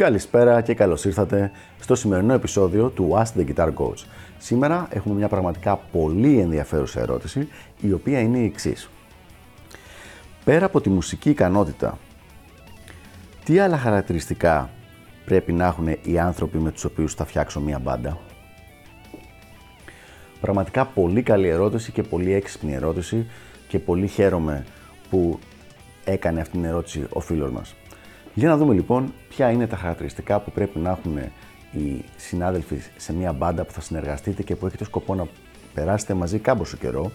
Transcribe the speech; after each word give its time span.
Καλησπέρα 0.00 0.60
και 0.60 0.74
καλώς 0.74 1.04
ήρθατε 1.04 1.50
στο 1.80 1.94
σημερινό 1.94 2.32
επεισόδιο 2.32 2.88
του 2.88 3.10
Ask 3.12 3.40
the 3.40 3.54
Guitar 3.54 3.68
Coach. 3.74 4.04
Σήμερα 4.38 4.88
έχουμε 4.90 5.14
μια 5.14 5.28
πραγματικά 5.28 5.76
πολύ 5.76 6.38
ενδιαφέρουσα 6.38 7.00
ερώτηση, 7.00 7.48
η 7.80 7.92
οποία 7.92 8.20
είναι 8.20 8.38
η 8.38 8.44
εξής. 8.44 8.90
Πέρα 10.44 10.66
από 10.66 10.80
τη 10.80 10.90
μουσική 10.90 11.30
ικανότητα, 11.30 11.98
τι 13.44 13.58
άλλα 13.58 13.78
χαρακτηριστικά 13.78 14.70
πρέπει 15.24 15.52
να 15.52 15.66
έχουν 15.66 15.88
οι 16.02 16.18
άνθρωποι 16.18 16.58
με 16.58 16.70
τους 16.70 16.84
οποίους 16.84 17.14
θα 17.14 17.24
φτιάξω 17.24 17.60
μια 17.60 17.78
μπάντα; 17.78 18.18
Πραγματικά 20.40 20.84
πολύ 20.86 21.22
καλή 21.22 21.48
ερώτηση 21.48 21.92
και 21.92 22.02
πολύ 22.02 22.32
έξυπνη 22.32 22.74
ερώτηση 22.74 23.26
και 23.68 23.78
πολύ 23.78 24.06
χαίρομαι 24.06 24.64
που 25.10 25.38
έκανε 26.04 26.40
αυτή 26.40 26.52
την 26.52 26.64
ερώτηση 26.64 27.06
ο 27.12 27.20
φίλος 27.20 27.50
μας. 27.50 27.74
Για 28.34 28.48
να 28.48 28.56
δούμε 28.56 28.74
λοιπόν 28.74 29.12
ποια 29.28 29.50
είναι 29.50 29.66
τα 29.66 29.76
χαρακτηριστικά 29.76 30.40
που 30.40 30.50
πρέπει 30.50 30.78
να 30.78 30.90
έχουν 30.90 31.18
οι 31.72 32.04
συνάδελφοι 32.16 32.80
σε 32.96 33.12
μια 33.12 33.32
μπάντα 33.32 33.64
που 33.64 33.72
θα 33.72 33.80
συνεργαστείτε 33.80 34.42
και 34.42 34.56
που 34.56 34.66
έχετε 34.66 34.84
σκοπό 34.84 35.14
να 35.14 35.26
περάσετε 35.74 36.14
μαζί 36.14 36.38
κάμποσο 36.38 36.76
καιρό. 36.76 37.10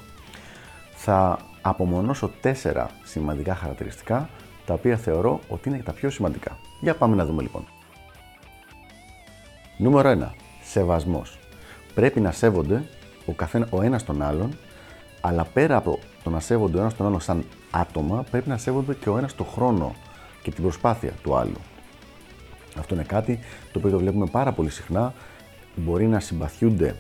Θα 0.92 1.40
απομονώσω 1.62 2.32
τέσσερα 2.42 2.90
σημαντικά 3.04 3.56
χαρακτηριστικά 3.56 4.30
τα 4.66 4.74
οποία 4.74 4.98
θεωρώ 4.98 5.40
ότι 5.48 5.70
είναι 5.70 5.78
τα 5.78 5.92
πιο 5.92 6.10
σημαντικά. 6.10 6.58
Για 6.82 6.96
πάμε 6.96 7.16
να 7.16 7.26
δούμε 7.26 7.42
λοιπόν. 7.42 7.68
Νούμερο 9.78 10.12
1. 10.22 10.30
Σεβασμός. 10.64 11.40
Πρέπει 11.94 12.20
να 12.20 12.32
σέβονται 12.32 12.84
ο, 13.26 13.32
καθένα, 13.32 13.68
ο 13.70 13.82
ένας 13.82 14.04
τον 14.04 14.22
άλλον, 14.22 14.58
αλλά 15.22 15.44
πέρα 15.44 15.76
από 15.76 16.00
το 16.24 16.30
να 16.30 16.40
σέβονται 16.40 16.78
ο 16.78 16.80
ένας 16.80 16.96
τον 16.96 17.06
άλλον 17.06 17.20
σαν 17.20 17.46
άτομα, 17.72 18.26
πρέπει 18.32 18.50
να 18.50 18.58
σέβονται 18.58 18.94
και 18.94 19.10
ο 19.10 19.18
ένας 19.18 19.36
τον 19.36 19.46
χρόνο 19.46 19.96
και 20.46 20.52
την 20.52 20.64
προσπάθεια 20.64 21.12
του 21.24 21.36
άλλου. 21.36 21.58
Αυτό 22.78 22.96
είναι 22.96 23.04
κάτι 23.04 23.40
το 23.72 23.80
οποίο 23.80 23.90
το 23.92 23.98
βλέπουμε 23.98 24.26
πάρα 24.26 24.52
πολύ 24.52 24.70
συχνά. 24.70 25.14
Μπορεί 25.76 26.08
να 26.08 26.20
συμπαθιούνται 26.20 26.96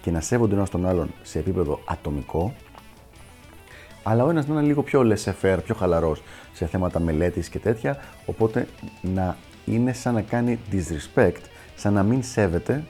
και 0.00 0.10
να 0.10 0.20
σέβονται 0.20 0.54
ένας 0.54 0.70
τον 0.70 0.86
άλλον 0.86 1.10
σε 1.22 1.38
επίπεδο 1.38 1.80
ατομικό, 1.84 2.54
αλλά 4.02 4.24
ο 4.24 4.30
ένας 4.30 4.46
να 4.46 4.54
είναι 4.54 4.62
λίγο 4.62 4.82
πιο 4.82 5.00
laissez 5.00 5.58
πιο 5.64 5.74
χαλαρός 5.74 6.22
σε 6.52 6.66
θέματα 6.66 7.00
μελέτης 7.00 7.48
και 7.48 7.58
τέτοια, 7.58 7.98
οπότε 8.26 8.68
να 9.02 9.36
είναι 9.64 9.92
σαν 9.92 10.14
να 10.14 10.22
κάνει 10.22 10.58
disrespect, 10.72 11.40
σαν 11.74 11.92
να 11.92 12.02
μην 12.02 12.22
σέβεται 12.22 12.84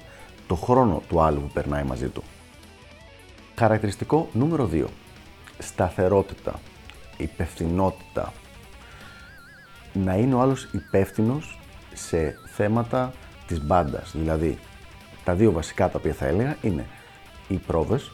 το 0.46 0.54
χρόνο 0.54 1.02
του 1.08 1.20
άλλου 1.20 1.40
που 1.40 1.50
περνάει 1.52 1.84
μαζί 1.84 2.08
του. 2.08 2.22
Χαρακτηριστικό 3.54 4.28
νούμερο 4.32 4.68
2. 4.72 4.84
Σταθερότητα, 5.58 6.60
υπευθυνότητα, 7.16 8.32
να 10.04 10.14
είναι 10.14 10.34
ο 10.34 10.40
άλλος 10.40 10.68
υπεύθυνος 10.72 11.58
σε 11.94 12.38
θέματα 12.54 13.12
της 13.46 13.62
μπάντας. 13.62 14.12
Δηλαδή, 14.14 14.58
τα 15.24 15.34
δύο 15.34 15.52
βασικά 15.52 15.90
τα 15.90 15.98
οποία 15.98 16.12
θα 16.12 16.26
έλεγα 16.26 16.56
είναι 16.62 16.86
οι 17.48 17.56
πρόβες, 17.56 18.10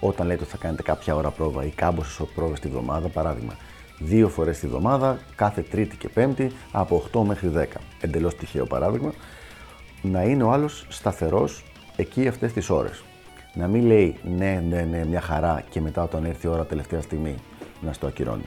όταν 0.00 0.26
λέτε 0.26 0.42
ότι 0.42 0.50
θα 0.50 0.56
κάνετε 0.56 0.82
κάποια 0.82 1.14
ώρα 1.14 1.30
πρόβα 1.30 1.64
ή 1.64 1.68
κάμποσες 1.70 2.26
πρόβες 2.34 2.60
τη 2.60 2.68
βδομάδα, 2.68 3.08
παράδειγμα, 3.08 3.56
δύο 3.98 4.28
φορές 4.28 4.58
τη 4.58 4.66
βδομάδα, 4.66 5.18
κάθε 5.34 5.62
Τρίτη 5.62 5.96
και 5.96 6.08
Πέμπτη, 6.08 6.52
από 6.72 6.96
8 7.12 7.20
μέχρι 7.24 7.48
10. 7.48 7.80
Εντελώς 8.00 8.36
τυχαίο 8.36 8.66
παράδειγμα. 8.66 9.12
Να 10.02 10.22
είναι 10.22 10.42
ο 10.42 10.52
άλλος 10.52 10.86
σταθερός 10.88 11.64
εκεί 11.96 12.28
αυτές 12.28 12.52
τις 12.52 12.70
ώρες. 12.70 13.02
Να 13.54 13.66
μην 13.66 13.86
λέει 13.86 14.16
ναι, 14.36 14.62
ναι, 14.68 14.82
ναι, 14.82 15.04
μια 15.04 15.20
χαρά 15.20 15.64
και 15.70 15.80
μετά 15.80 16.02
όταν 16.02 16.24
έρθει 16.24 16.46
η 16.46 16.50
ώρα 16.50 16.64
τελευταία 16.64 17.00
στιγμή 17.00 17.34
να 17.80 17.92
στο 17.92 18.06
ακυρώνει 18.06 18.46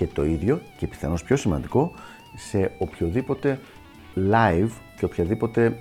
και 0.00 0.06
το 0.06 0.24
ίδιο 0.24 0.60
και 0.76 0.86
πιθανώς 0.86 1.22
πιο 1.22 1.36
σημαντικό 1.36 1.92
σε 2.36 2.72
οποιοδήποτε 2.78 3.60
live 4.16 4.70
και 4.98 5.04
οποιαδήποτε 5.04 5.78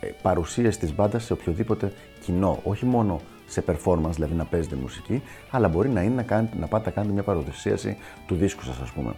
ε, 0.00 0.06
παρουσίαση 0.22 0.78
της 0.78 0.94
μπάντας 0.94 1.24
σε 1.24 1.32
οποιοδήποτε 1.32 1.92
κοινό, 2.20 2.60
όχι 2.64 2.84
μόνο 2.84 3.20
σε 3.46 3.64
performance, 3.66 4.10
δηλαδή 4.10 4.34
να 4.34 4.44
παίζετε 4.44 4.76
μουσική, 4.76 5.22
αλλά 5.50 5.68
μπορεί 5.68 5.88
να 5.88 6.02
είναι 6.02 6.14
να, 6.14 6.22
κάνετε, 6.22 6.56
να 6.58 6.66
πάτε 6.66 6.84
να 6.84 6.90
κάνετε 6.90 7.12
μια 7.12 7.22
παρουσίαση 7.22 7.96
του 8.26 8.34
δίσκου 8.34 8.62
σας 8.62 8.78
ας 8.80 8.90
πούμε. 8.90 9.14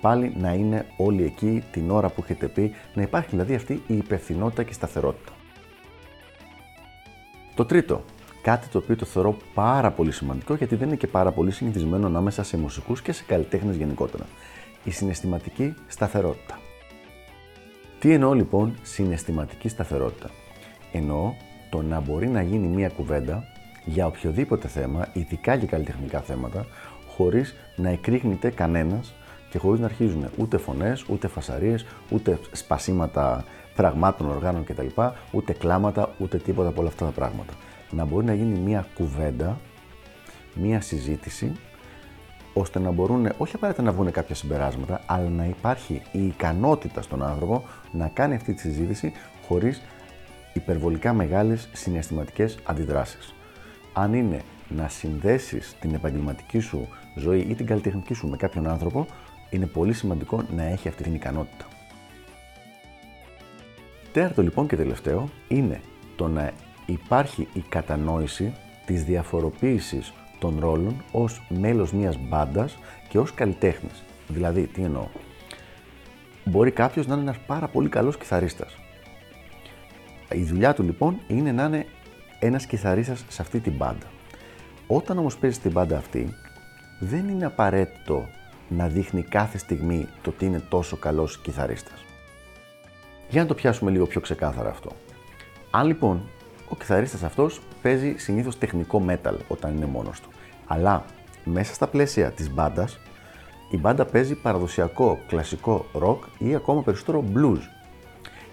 Πάλι 0.00 0.32
να 0.36 0.52
είναι 0.52 0.86
όλοι 0.96 1.24
εκεί 1.24 1.62
την 1.70 1.90
ώρα 1.90 2.08
που 2.08 2.22
έχετε 2.24 2.48
πει, 2.48 2.74
να 2.94 3.02
υπάρχει 3.02 3.28
δηλαδή 3.30 3.54
αυτή 3.54 3.82
η 3.86 3.96
υπευθυνότητα 3.96 4.62
και 4.62 4.70
η 4.70 4.74
σταθερότητα. 4.74 5.32
Το 7.54 7.64
τρίτο, 7.64 8.02
Κάτι 8.42 8.68
το 8.68 8.78
οποίο 8.78 8.96
το 8.96 9.04
θεωρώ 9.04 9.36
πάρα 9.54 9.90
πολύ 9.90 10.12
σημαντικό 10.12 10.54
γιατί 10.54 10.76
δεν 10.76 10.86
είναι 10.88 10.96
και 10.96 11.06
πάρα 11.06 11.32
πολύ 11.32 11.50
συνηθισμένο 11.50 12.06
ανάμεσα 12.06 12.42
σε 12.42 12.56
μουσικούς 12.56 13.02
και 13.02 13.12
σε 13.12 13.24
καλλιτέχνες 13.26 13.76
γενικότερα. 13.76 14.24
Η 14.84 14.90
συναισθηματική 14.90 15.74
σταθερότητα. 15.86 16.58
Τι 17.98 18.12
εννοώ 18.12 18.32
λοιπόν 18.34 18.74
συναισθηματική 18.82 19.68
σταθερότητα; 19.68 20.30
Εννοώ 20.92 21.32
το 21.70 21.82
να 21.82 22.00
μπορεί 22.00 22.28
να 22.28 22.42
γίνει 22.42 22.66
μία 22.66 22.88
κουβέντα 22.88 23.44
για 23.84 24.06
οποιοδήποτε 24.06 24.68
θέμα, 24.68 25.08
ειδικά 25.12 25.54
για 25.54 25.66
καλλιτεχνικά 25.66 26.20
θέματα, 26.20 26.66
χωρίς 27.08 27.54
να 27.76 27.88
εκρήγνεται 27.88 28.50
κανένας 28.50 29.14
και 29.50 29.58
χωρίς 29.58 29.80
να 29.80 29.86
αρχίζουν 29.86 30.28
ούτε 30.36 30.58
φωνές, 30.58 31.04
ούτε 31.08 31.28
φασαρίες, 31.28 31.86
ούτε 32.10 32.38
σπασίματα 32.52 33.44
πραγμάτων, 33.74 34.30
οργάνων 34.30 34.64
κτλ., 34.64 34.86
ούτε 35.30 35.52
κλάματα, 35.52 36.14
ούτε 36.18 36.36
τίποτα 36.36 36.68
από 36.68 36.80
όλα 36.80 36.88
αυτά 36.88 37.04
τα 37.04 37.10
πράγματα 37.10 37.52
να 37.90 38.04
μπορεί 38.04 38.24
να 38.26 38.34
γίνει 38.34 38.58
μια 38.58 38.86
κουβέντα, 38.94 39.60
μια 40.54 40.80
συζήτηση, 40.80 41.52
ώστε 42.52 42.78
να 42.78 42.90
μπορούν 42.90 43.28
όχι 43.38 43.54
απαραίτητα 43.54 43.84
να 43.84 43.92
βγουν 43.92 44.10
κάποια 44.10 44.34
συμπεράσματα, 44.34 45.00
αλλά 45.06 45.28
να 45.28 45.44
υπάρχει 45.44 46.02
η 46.12 46.26
ικανότητα 46.26 47.02
στον 47.02 47.22
άνθρωπο 47.22 47.64
να 47.92 48.08
κάνει 48.08 48.34
αυτή 48.34 48.54
τη 48.54 48.60
συζήτηση 48.60 49.12
χωρίς 49.46 49.82
υπερβολικά 50.52 51.12
μεγάλες 51.12 51.68
συναισθηματικές 51.72 52.58
αντιδράσεις. 52.64 53.34
Αν 53.92 54.14
είναι 54.14 54.40
να 54.68 54.88
συνδέσεις 54.88 55.76
την 55.80 55.94
επαγγελματική 55.94 56.58
σου 56.58 56.88
ζωή 57.16 57.40
ή 57.40 57.54
την 57.54 57.66
καλλιτεχνική 57.66 58.14
σου 58.14 58.28
με 58.28 58.36
κάποιον 58.36 58.66
άνθρωπο, 58.68 59.06
είναι 59.50 59.66
πολύ 59.66 59.92
σημαντικό 59.92 60.42
να 60.56 60.62
έχει 60.62 60.88
αυτή 60.88 61.02
την 61.02 61.14
ικανότητα. 61.14 61.66
Τέταρτο 64.12 64.42
λοιπόν 64.42 64.66
και 64.66 64.76
τελευταίο 64.76 65.28
είναι 65.48 65.80
το 66.16 66.28
να 66.28 66.52
υπάρχει 66.92 67.48
η 67.52 67.60
κατανόηση 67.68 68.52
της 68.86 69.04
διαφοροποίησης 69.04 70.12
των 70.38 70.56
ρόλων 70.60 71.02
ως 71.12 71.42
μέλος 71.48 71.92
μιας 71.92 72.18
μπάντας 72.18 72.78
και 73.08 73.18
ως 73.18 73.34
καλλιτέχνης. 73.34 74.02
Δηλαδή, 74.28 74.66
τι 74.66 74.82
εννοώ; 74.82 75.06
Μπορεί 76.44 76.70
κάποιος 76.70 77.06
να 77.06 77.14
είναι 77.14 77.22
ένας 77.22 77.38
πάρα 77.46 77.68
πολύ 77.68 77.88
καλός 77.88 78.16
κιθαρίστας. 78.16 78.76
Η 80.32 80.42
δουλειά 80.42 80.74
του 80.74 80.82
λοιπόν 80.82 81.20
είναι 81.26 81.52
να 81.52 81.64
είναι 81.64 81.86
ένας 82.38 82.66
κιθαρίστας 82.66 83.24
σε 83.28 83.42
αυτή 83.42 83.60
την 83.60 83.72
μπάντα. 83.72 84.06
Όταν 84.86 85.18
όμως 85.18 85.36
παίζει 85.36 85.58
την 85.58 85.70
μπάντα 85.70 85.96
αυτή, 85.96 86.34
δεν 87.00 87.28
είναι 87.28 87.46
απαραίτητο 87.46 88.28
να 88.68 88.88
δείχνει 88.88 89.22
κάθε 89.22 89.58
στιγμή 89.58 90.08
το 90.22 90.30
ότι 90.30 90.44
είναι 90.44 90.62
τόσο 90.68 90.96
καλός 90.96 91.38
κιθαρίστας. 91.38 92.04
Για 93.28 93.42
να 93.42 93.48
το 93.48 93.54
πιάσουμε 93.54 93.90
λίγο 93.90 94.06
πιο 94.06 94.20
ξεκάθαρα 94.20 94.70
αυτό. 94.70 94.90
Αν 95.70 95.86
λοιπόν 95.86 96.28
ο 96.68 96.76
κιθαρίστας 96.76 97.22
αυτός 97.22 97.60
παίζει 97.82 98.14
συνήθως 98.16 98.58
τεχνικό 98.58 99.04
metal 99.08 99.36
όταν 99.48 99.76
είναι 99.76 99.86
μόνος 99.86 100.20
του. 100.20 100.28
Αλλά 100.66 101.04
μέσα 101.44 101.74
στα 101.74 101.86
πλαίσια 101.86 102.30
της 102.30 102.50
μπάντας, 102.50 102.98
η 103.70 103.76
μπάντα 103.76 104.04
παίζει 104.04 104.34
παραδοσιακό 104.34 105.18
κλασικό 105.26 105.86
rock 105.92 106.18
ή 106.38 106.54
ακόμα 106.54 106.82
περισσότερο 106.82 107.24
blues. 107.34 107.60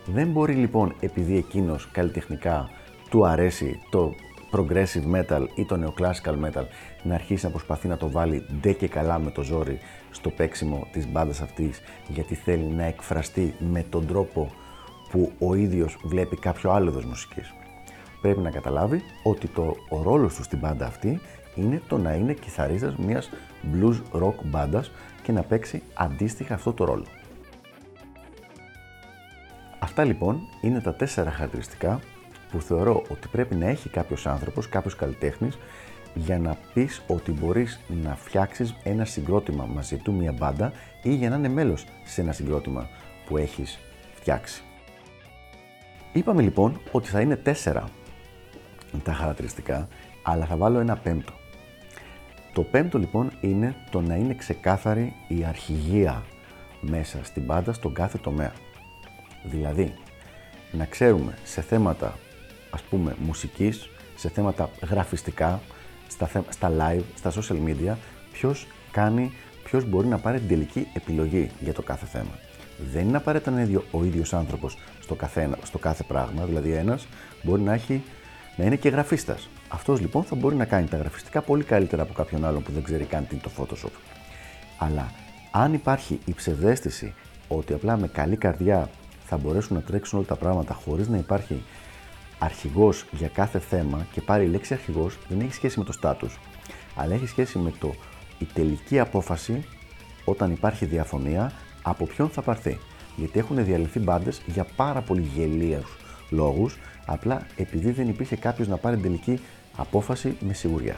Δεν 0.05 0.27
μπορεί 0.27 0.53
λοιπόν 0.53 0.95
επειδή 0.99 1.37
εκείνος 1.37 1.89
καλλιτεχνικά 1.91 2.69
του 3.09 3.25
αρέσει 3.25 3.79
το 3.89 4.13
progressive 4.51 5.15
metal 5.15 5.45
ή 5.55 5.65
το 5.65 5.79
neoclassical 5.83 6.45
metal 6.45 6.65
να 7.03 7.15
αρχίσει 7.15 7.45
να 7.45 7.51
προσπαθεί 7.51 7.87
να 7.87 7.97
το 7.97 8.09
βάλει 8.09 8.45
ντε 8.61 8.71
και 8.71 8.87
καλά 8.87 9.19
με 9.19 9.31
το 9.31 9.41
ζόρι 9.41 9.79
στο 10.11 10.29
παίξιμο 10.29 10.87
της 10.91 11.07
μπάντας 11.07 11.41
αυτής 11.41 11.81
γιατί 12.07 12.35
θέλει 12.35 12.63
να 12.63 12.83
εκφραστεί 12.83 13.55
με 13.59 13.85
τον 13.89 14.07
τρόπο 14.07 14.51
που 15.09 15.31
ο 15.39 15.53
ίδιος 15.55 15.97
βλέπει 16.03 16.37
κάποιο 16.37 16.71
άλλο 16.71 16.89
είδος 16.89 17.05
μουσικής 17.05 17.53
πρέπει 18.25 18.41
να 18.41 18.51
καταλάβει 18.51 19.03
ότι 19.23 19.47
το, 19.47 19.75
ο 19.89 20.01
ρόλος 20.01 20.35
του 20.35 20.43
στην 20.43 20.59
μπάντα 20.59 20.85
αυτή 20.85 21.19
είναι 21.55 21.81
το 21.87 21.97
να 21.97 22.13
είναι 22.13 22.33
κιθαρίστας 22.33 22.95
μιας 22.95 23.29
blues 23.73 24.21
rock 24.21 24.33
μπάντας 24.43 24.91
και 25.23 25.31
να 25.31 25.41
παίξει 25.41 25.81
αντίστοιχα 25.93 26.53
αυτό 26.53 26.73
το 26.73 26.85
ρόλο. 26.85 27.05
Αυτά 29.79 30.03
λοιπόν 30.03 30.39
είναι 30.61 30.81
τα 30.81 30.93
τέσσερα 30.93 31.31
χαρακτηριστικά 31.31 31.99
που 32.51 32.61
θεωρώ 32.61 33.03
ότι 33.09 33.27
πρέπει 33.27 33.55
να 33.55 33.67
έχει 33.67 33.89
κάποιος 33.89 34.27
άνθρωπος, 34.27 34.69
κάποιος 34.69 34.95
καλλιτέχνης 34.95 35.57
για 36.13 36.39
να 36.39 36.57
πεις 36.73 37.01
ότι 37.07 37.31
μπορείς 37.31 37.79
να 38.03 38.15
φτιάξεις 38.15 38.75
ένα 38.83 39.05
συγκρότημα 39.05 39.65
μαζί 39.65 39.97
του, 39.97 40.13
μια 40.13 40.31
μπάντα 40.31 40.71
ή 41.03 41.13
για 41.13 41.29
να 41.29 41.35
είναι 41.35 41.49
μέλος 41.49 41.85
σε 42.03 42.21
ένα 42.21 42.31
συγκρότημα 42.31 42.89
που 43.25 43.37
έχεις 43.37 43.79
φτιάξει. 44.13 44.63
Είπαμε 46.13 46.41
λοιπόν 46.41 46.79
ότι 46.91 47.09
θα 47.09 47.21
είναι 47.21 47.35
τέσσερα 47.35 47.89
τα 49.01 49.13
χαρακτηριστικά, 49.13 49.87
αλλά 50.23 50.45
θα 50.45 50.55
βάλω 50.55 50.79
ένα 50.79 50.95
πέμπτο. 50.95 51.33
Το 52.53 52.61
πέμπτο 52.63 52.97
λοιπόν 52.97 53.31
είναι 53.41 53.75
το 53.91 54.01
να 54.01 54.15
είναι 54.15 54.33
ξεκάθαρη 54.33 55.13
η 55.27 55.45
αρχηγία 55.45 56.23
μέσα 56.81 57.19
στην 57.23 57.45
πάντα 57.45 57.73
στον 57.73 57.93
κάθε 57.93 58.17
τομέα. 58.17 58.53
Δηλαδή, 59.43 59.93
να 60.71 60.85
ξέρουμε 60.85 61.37
σε 61.43 61.61
θέματα 61.61 62.17
ας 62.69 62.81
πούμε 62.81 63.15
μουσικής, 63.19 63.89
σε 64.15 64.29
θέματα 64.29 64.69
γραφιστικά, 64.89 65.59
στα, 66.07 66.29
στα 66.49 66.71
live, 66.79 67.03
στα 67.15 67.31
social 67.31 67.57
media, 67.67 67.95
ποιος 68.31 68.67
κάνει, 68.91 69.31
ποιος 69.63 69.85
μπορεί 69.85 70.07
να 70.07 70.17
πάρει 70.17 70.39
την 70.39 70.47
τελική 70.47 70.87
επιλογή 70.93 71.51
για 71.59 71.73
το 71.73 71.81
κάθε 71.81 72.05
θέμα. 72.05 72.39
Δεν 72.93 73.07
είναι 73.07 73.17
απαραίτητα 73.17 73.51
να 73.51 73.61
είναι 73.61 73.81
ο 73.91 74.03
ίδιος 74.03 74.33
άνθρωπος 74.33 74.77
στο, 74.99 75.15
καθένα, 75.15 75.57
στο 75.63 75.77
κάθε 75.77 76.03
πράγμα, 76.03 76.45
δηλαδή 76.45 76.71
ένας 76.71 77.07
μπορεί 77.43 77.61
να, 77.61 77.73
έχει, 77.73 78.03
να 78.55 78.65
είναι 78.65 78.75
και 78.75 78.89
γραφίστας. 78.89 79.49
Αυτός 79.67 79.99
λοιπόν 79.99 80.23
θα 80.23 80.35
μπορεί 80.35 80.55
να 80.55 80.65
κάνει 80.65 80.87
τα 80.87 80.97
γραφιστικά 80.97 81.41
πολύ 81.41 81.63
καλύτερα 81.63 82.01
από 82.01 82.13
κάποιον 82.13 82.45
άλλον 82.45 82.63
που 82.63 82.71
δεν 82.71 82.83
ξέρει 82.83 83.03
καν 83.03 83.27
τι 83.27 83.35
είναι 83.35 83.43
το 83.43 83.51
Photoshop. 83.57 83.91
Αλλά 84.77 85.11
αν 85.51 85.73
υπάρχει 85.73 86.19
η 86.25 86.33
ψευδέστηση 86.33 87.13
ότι 87.47 87.73
απλά 87.73 87.97
με 87.97 88.07
καλή 88.07 88.35
καρδιά 88.35 88.89
θα 89.25 89.37
μπορέσουν 89.37 89.75
να 89.75 89.81
τρέξουν 89.81 90.17
όλα 90.17 90.27
τα 90.27 90.35
πράγματα 90.35 90.73
χωρίς 90.73 91.07
να 91.07 91.17
υπάρχει 91.17 91.63
αρχηγός 92.39 93.05
για 93.11 93.27
κάθε 93.27 93.59
θέμα 93.59 94.07
και 94.11 94.21
πάρει 94.21 94.45
η 94.45 94.47
λέξη 94.47 94.73
αρχηγός 94.73 95.17
δεν 95.27 95.39
έχει 95.39 95.53
σχέση 95.53 95.79
με 95.79 95.85
το 95.85 95.91
στάτους, 95.91 96.39
αλλά 96.95 97.13
έχει 97.13 97.27
σχέση 97.27 97.57
με 97.57 97.73
το 97.79 97.95
η 98.39 98.45
τελική 98.53 98.99
απόφαση 98.99 99.65
όταν 100.25 100.51
υπάρχει 100.51 100.85
διαφωνία 100.85 101.51
από 101.81 102.05
ποιον 102.05 102.29
θα 102.29 102.41
πάρθει. 102.41 102.79
Γιατί 103.15 103.39
έχουν 103.39 103.65
διαλυθεί 103.65 103.99
μπάντες 103.99 104.41
για 104.45 104.65
πάρα 104.75 105.01
πολύ 105.01 105.29
γελίους 105.35 105.97
λόγους, 106.29 106.77
απλά 107.05 107.47
επειδή 107.55 107.91
δεν 107.91 108.07
υπήρχε 108.07 108.35
κάποιος 108.35 108.67
να 108.67 108.77
πάρει 108.77 108.97
τελική 108.97 109.39
απόφαση 109.75 110.37
με 110.39 110.53
σιγουριά. 110.53 110.95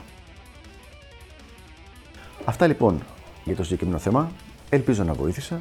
Αυτά 2.46 2.68
λοιπόν 2.68 3.02
για 3.44 3.56
το 3.56 3.64
συγκεκριμένο 3.64 3.98
θέμα. 3.98 4.32
Ελπίζω 4.70 5.04
να 5.04 5.14
βοήθησα 5.14 5.60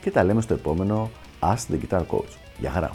και 0.00 0.10
τα 0.10 0.24
λέμε 0.24 0.40
στο 0.40 0.54
επόμενο 0.54 1.10
Ask 1.40 1.72
the 1.72 1.78
Guitar 1.88 2.06
Coach. 2.06 2.32
Γεια 2.58 2.70
χαρά! 2.70 2.90